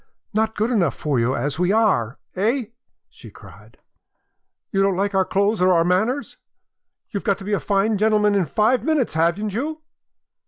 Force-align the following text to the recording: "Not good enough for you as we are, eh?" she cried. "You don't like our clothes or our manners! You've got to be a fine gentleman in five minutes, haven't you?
"Not 0.33 0.55
good 0.55 0.71
enough 0.71 0.95
for 0.95 1.19
you 1.19 1.35
as 1.35 1.59
we 1.59 1.71
are, 1.71 2.17
eh?" 2.35 2.69
she 3.07 3.29
cried. 3.29 3.77
"You 4.71 4.81
don't 4.81 4.97
like 4.97 5.13
our 5.13 5.25
clothes 5.25 5.61
or 5.61 5.71
our 5.73 5.85
manners! 5.85 6.37
You've 7.11 7.23
got 7.23 7.37
to 7.37 7.43
be 7.45 7.53
a 7.53 7.59
fine 7.59 7.99
gentleman 7.99 8.33
in 8.33 8.45
five 8.47 8.83
minutes, 8.83 9.13
haven't 9.13 9.53
you? 9.53 9.83